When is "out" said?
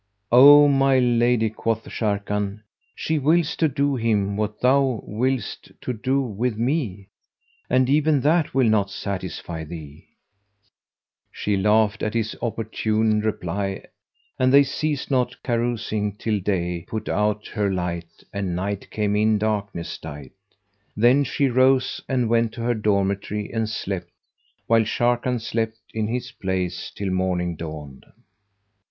17.07-17.45